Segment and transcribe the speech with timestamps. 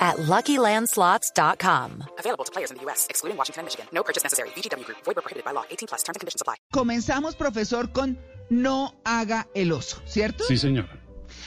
[0.00, 2.04] at LuckyLandSlots.com.
[2.18, 3.86] Available to players in the U.S., excluding Washington and Michigan.
[3.92, 4.48] No purchase necessary.
[4.56, 4.98] VGW Group.
[5.04, 5.64] Void prohibited by law.
[5.70, 6.02] 18 plus.
[6.02, 6.56] Terms and conditions apply.
[6.72, 8.18] Comenzamos, profesor, con
[8.50, 10.44] no haga el oso, ¿cierto?
[10.44, 10.88] Sí, señora.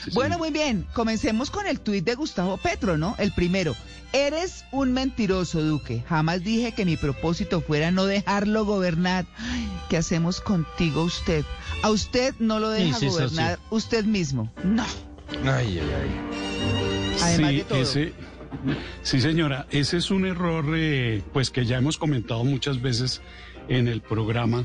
[0.04, 0.38] Sí, Bueno, señora.
[0.38, 0.86] muy bien.
[0.94, 3.14] Comencemos con el tuit de Gustavo Petro, ¿no?
[3.18, 3.74] El primero.
[4.12, 6.04] Eres un mentiroso, Duque.
[6.08, 9.26] Jamás dije que mi propósito fuera no dejarlo gobernar.
[9.36, 11.44] Ay, ¿Qué hacemos contigo usted?
[11.82, 14.50] A usted no lo deja Sí, sí, gobernar usted mismo.
[14.62, 14.84] No.
[15.44, 17.16] Ay, ay, ay.
[17.22, 17.78] Además sí, de todo.
[17.82, 18.14] ese-
[19.02, 23.22] sí, señora, ese es un error eh, pues que ya hemos comentado muchas veces
[23.68, 24.64] en el programa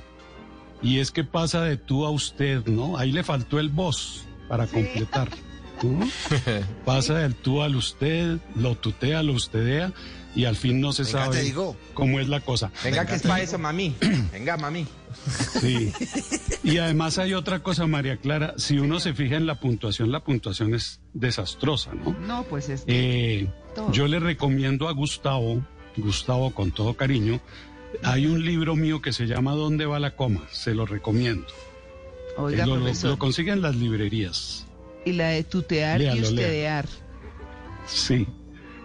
[0.82, 2.98] y es que pasa de tú a usted, ¿no?
[2.98, 5.30] Ahí le faltó el vos para completar.
[6.86, 9.92] Pasa del tú al usted, lo tutea, lo ustedea
[10.36, 11.76] y al fin no se Venga, sabe te digo.
[11.94, 12.72] cómo es la cosa.
[12.84, 13.96] Venga, que es para eso, mami.
[14.32, 14.86] Venga, mami.
[15.60, 15.92] Sí.
[16.62, 20.20] Y además hay otra cosa, María Clara, si uno se fija en la puntuación, la
[20.24, 22.12] puntuación es desastrosa, ¿no?
[22.20, 23.48] No, pues es que Eh,
[23.92, 25.64] yo le recomiendo a Gustavo,
[25.98, 27.40] Gustavo con todo cariño,
[28.04, 30.42] hay un libro mío que se llama ¿Dónde va la coma?
[30.52, 31.48] Se lo recomiendo.
[32.38, 34.68] oiga, lo, lo- lo consiguen en las librerías.
[35.06, 36.30] Y la de tutear y Léalo, léalo.
[36.30, 36.86] ustedear.
[37.88, 38.28] Sí,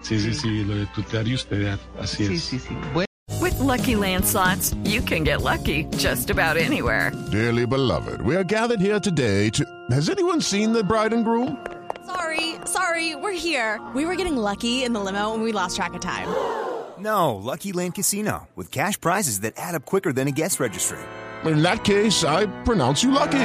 [0.02, 2.42] sí, sí, sí, lo de tutear y ustedear, así Sí, es.
[2.44, 2.76] sí, sí.
[2.92, 3.06] Bueno.
[3.40, 7.10] With Lucky Land slots, you can get lucky just about anywhere.
[7.30, 9.64] Dearly beloved, we are gathered here today to.
[9.90, 11.58] Has anyone seen the bride and groom?
[12.06, 13.80] Sorry, sorry, we're here.
[13.94, 16.28] We were getting lucky in the limo and we lost track of time.
[16.98, 20.98] No, Lucky Land Casino, with cash prizes that add up quicker than a guest registry.
[21.44, 23.44] In that case, I pronounce you lucky.